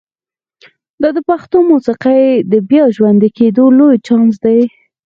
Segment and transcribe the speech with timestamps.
[1.01, 4.59] دا د پښتو موسیقۍ د بیا ژوندي کېدو لوی چانس دی.